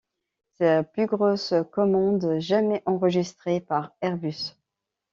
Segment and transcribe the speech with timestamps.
[0.53, 4.57] C'est la plus grosse commande jamais enregistrée par Airbus.